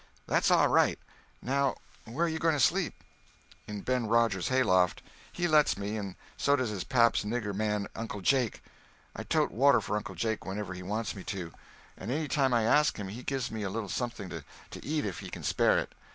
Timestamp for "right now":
0.67-1.75